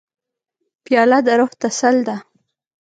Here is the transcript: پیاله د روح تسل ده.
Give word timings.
پیاله 0.83 1.19
د 1.25 1.27
روح 1.39 1.51
تسل 1.61 1.95
ده. 2.07 2.15